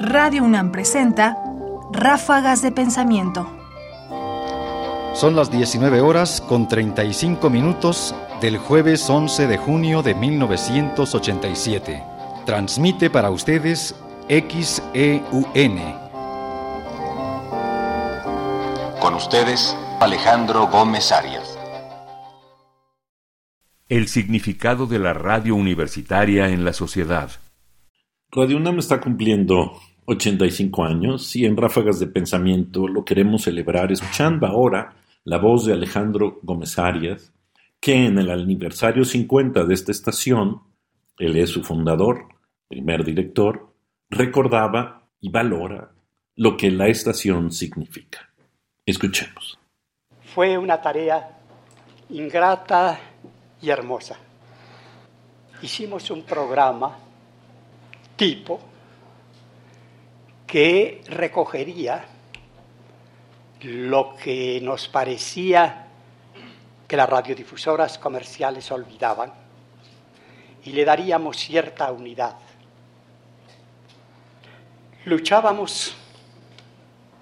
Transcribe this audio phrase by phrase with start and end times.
[0.00, 1.36] Radio UNAM presenta
[1.92, 3.46] Ráfagas de Pensamiento.
[5.14, 12.02] Son las 19 horas con 35 minutos del jueves 11 de junio de 1987.
[12.46, 13.94] Transmite para ustedes
[14.28, 15.78] XEUN.
[19.00, 21.49] Con ustedes, Alejandro Gómez Arias.
[23.90, 27.28] El significado de la radio universitaria en la sociedad.
[28.30, 34.46] Radio UNAM está cumpliendo 85 años y en Ráfagas de Pensamiento lo queremos celebrar escuchando
[34.46, 37.32] ahora la voz de Alejandro Gómez Arias,
[37.80, 40.60] que en el aniversario 50 de esta estación,
[41.18, 42.28] él es su fundador,
[42.68, 43.74] primer director,
[44.08, 45.90] recordaba y valora
[46.36, 48.20] lo que la estación significa.
[48.86, 49.58] Escuchemos.
[50.32, 51.40] Fue una tarea
[52.08, 53.09] ingrata
[53.62, 54.16] y hermosa.
[55.62, 56.96] Hicimos un programa
[58.16, 58.60] tipo
[60.46, 62.04] que recogería
[63.62, 65.86] lo que nos parecía
[66.88, 69.32] que las radiodifusoras comerciales olvidaban
[70.64, 72.36] y le daríamos cierta unidad.
[75.04, 75.94] Luchábamos,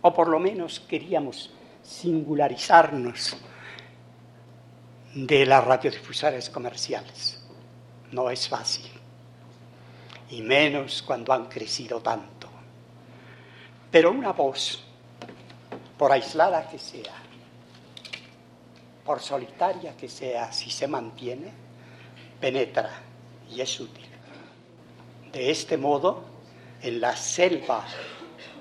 [0.00, 3.36] o por lo menos queríamos singularizarnos
[5.14, 7.42] de las radiodifusoras comerciales.
[8.10, 8.90] No es fácil
[10.30, 12.48] y menos cuando han crecido tanto.
[13.90, 14.82] Pero una voz,
[15.98, 17.12] por aislada que sea,
[19.04, 21.52] por solitaria que sea, si se mantiene,
[22.40, 22.90] penetra
[23.50, 24.06] y es útil.
[25.30, 26.24] De este modo,
[26.80, 27.84] en la selva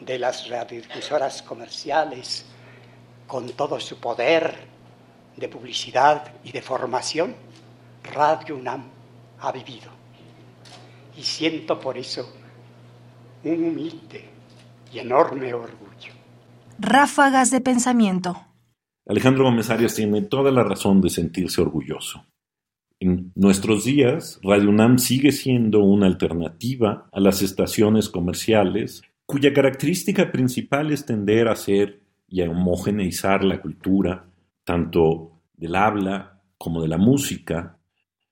[0.00, 2.46] de las radiodifusoras comerciales,
[3.26, 4.75] con todo su poder
[5.36, 7.34] de publicidad y de formación,
[8.14, 8.84] Radio UNAM
[9.40, 9.90] ha vivido
[11.16, 12.28] y siento por eso
[13.44, 14.24] un humilde
[14.92, 16.12] y enorme orgullo.
[16.78, 18.36] Ráfagas de pensamiento.
[19.06, 22.24] Alejandro Gómez Arias tiene toda la razón de sentirse orgulloso.
[22.98, 30.32] En nuestros días, Radio UNAM sigue siendo una alternativa a las estaciones comerciales, cuya característica
[30.32, 34.24] principal es tender a hacer y a homogeneizar la cultura,
[34.64, 37.78] tanto del habla como de la música,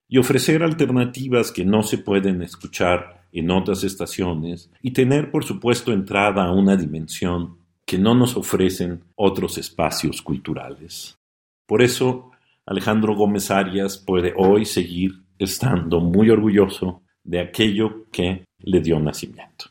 [0.08, 5.92] y ofrecer alternativas que no se pueden escuchar en otras estaciones y tener, por supuesto,
[5.92, 11.18] entrada a una dimensión que no nos ofrecen otros espacios culturales.
[11.66, 12.30] Por eso,
[12.66, 19.66] Alejandro Gómez Arias puede hoy seguir estando muy orgulloso de aquello que le dio nacimiento.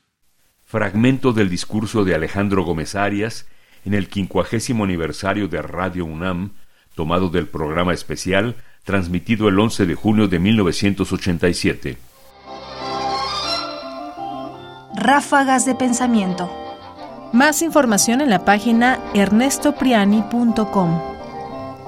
[0.63, 3.47] Fragmento del discurso de Alejandro Gómez Arias
[3.85, 6.53] en el quincuagésimo aniversario de Radio UNAM,
[6.95, 11.97] tomado del programa especial transmitido el 11 de junio de 1987.
[14.95, 16.49] Ráfagas de pensamiento.
[17.31, 21.01] Más información en la página ernestopriani.com.